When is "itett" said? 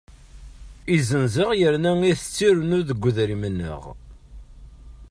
2.11-2.39